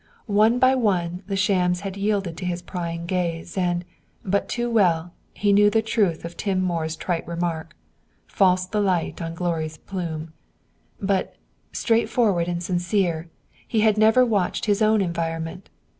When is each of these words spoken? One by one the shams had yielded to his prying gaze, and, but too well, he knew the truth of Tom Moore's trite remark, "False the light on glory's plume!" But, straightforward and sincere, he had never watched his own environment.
One 0.25 0.57
by 0.57 0.73
one 0.73 1.21
the 1.27 1.35
shams 1.35 1.81
had 1.81 1.95
yielded 1.95 2.35
to 2.37 2.45
his 2.45 2.63
prying 2.63 3.05
gaze, 3.05 3.55
and, 3.55 3.85
but 4.25 4.49
too 4.49 4.67
well, 4.67 5.13
he 5.31 5.53
knew 5.53 5.69
the 5.69 5.83
truth 5.83 6.25
of 6.25 6.35
Tom 6.35 6.59
Moore's 6.59 6.95
trite 6.95 7.27
remark, 7.27 7.75
"False 8.25 8.65
the 8.65 8.81
light 8.81 9.21
on 9.21 9.35
glory's 9.35 9.77
plume!" 9.77 10.33
But, 10.99 11.35
straightforward 11.71 12.47
and 12.47 12.63
sincere, 12.63 13.29
he 13.67 13.81
had 13.81 13.95
never 13.99 14.25
watched 14.25 14.65
his 14.65 14.81
own 14.81 15.01
environment. 15.03 15.69